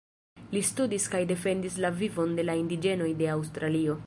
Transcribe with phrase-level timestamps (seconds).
[0.55, 3.99] Li studis kaj defendis la vivon de la indiĝenoj de Aŭstralio.